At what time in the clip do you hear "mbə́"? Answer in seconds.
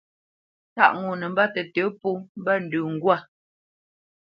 1.31-1.47, 2.39-2.55